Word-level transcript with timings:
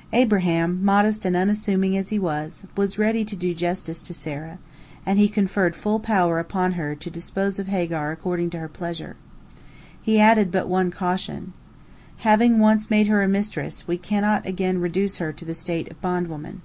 "Abraham, 0.22 0.84
modest 0.84 1.24
and 1.24 1.34
unassuming 1.34 1.96
as 1.96 2.10
he 2.10 2.18
was, 2.18 2.66
was 2.76 2.98
ready 2.98 3.24
to 3.24 3.34
do 3.34 3.54
justice 3.54 4.02
to 4.02 4.12
Sarah, 4.12 4.58
and 5.06 5.18
he 5.18 5.26
conferred 5.26 5.74
full 5.74 5.98
power 5.98 6.38
upon 6.38 6.72
her 6.72 6.94
to 6.96 7.10
dispose 7.10 7.58
of 7.58 7.68
Hagar 7.68 8.12
according 8.12 8.50
to 8.50 8.58
her 8.58 8.68
pleasure. 8.68 9.16
He 10.02 10.20
added 10.20 10.52
but 10.52 10.68
one 10.68 10.90
caution, 10.90 11.54
"Having 12.18 12.58
once 12.58 12.90
made 12.90 13.06
her 13.06 13.22
a 13.22 13.26
mistress, 13.28 13.88
we 13.88 13.96
cannot 13.96 14.44
again 14.44 14.82
reduce 14.82 15.16
her 15.16 15.32
to 15.32 15.46
the 15.46 15.54
state 15.54 15.90
of 15.90 15.96
a 15.96 16.00
bondwoman." 16.02 16.60